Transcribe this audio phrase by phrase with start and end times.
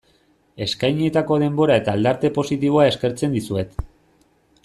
[0.65, 3.77] Eskainitako denbora eta aldarte positiboa eskertzen dizuet.